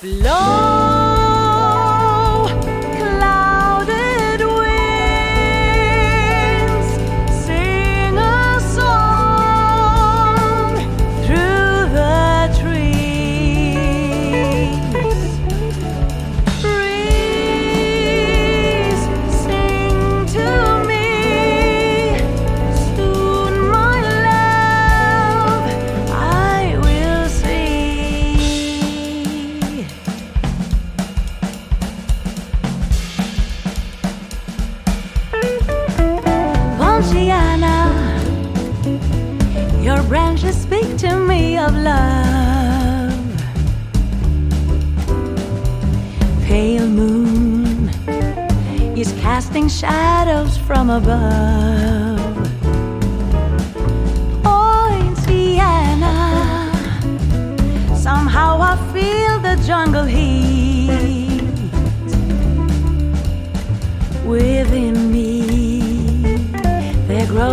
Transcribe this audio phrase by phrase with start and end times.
[0.00, 0.67] Blow!
[36.98, 37.76] Oceana.
[39.80, 43.14] Your branches speak to me of love.
[46.44, 47.88] Pale moon
[48.98, 52.07] is casting shadows from above.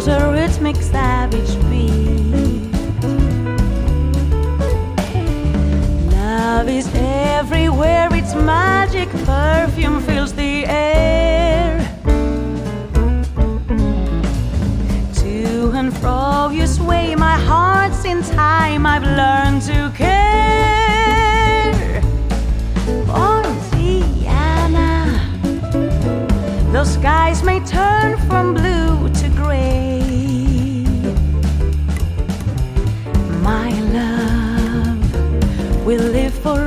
[0.00, 1.90] knows a rhythmic savage beat.
[6.12, 11.19] Love is everywhere, its magic perfume fills the air.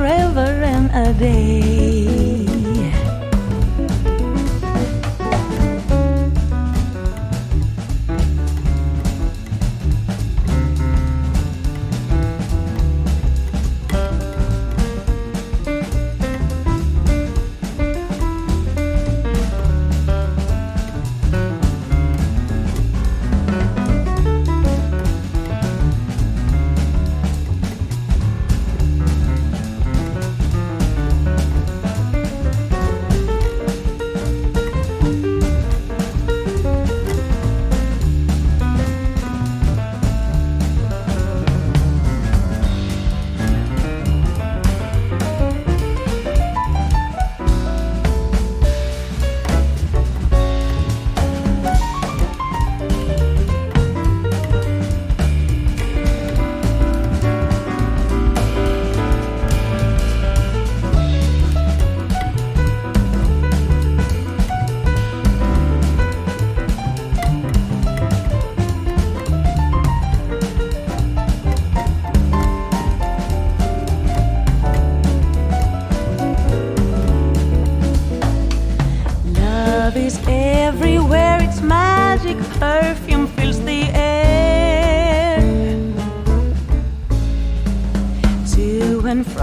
[0.04, 2.33] forever and a day.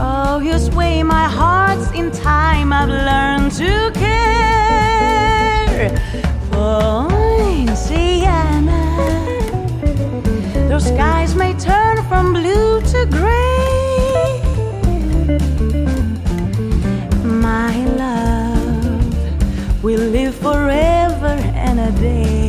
[0.03, 2.73] Oh, Glorious way, my heart's in time.
[2.73, 5.89] I've learned to care
[6.50, 7.07] for
[7.47, 8.79] Indiana.
[10.79, 14.41] Skies may turn from blue to gray.
[17.23, 22.41] My love will live forever and a day.